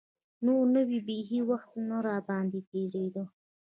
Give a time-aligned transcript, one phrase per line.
[0.45, 3.23] نور نو بيخي وخت نه راباندې تېرېده.